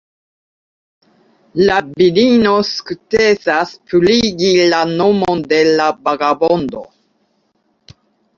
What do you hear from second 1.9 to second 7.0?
virino sukcesas purigi la nomon de la vagabondo.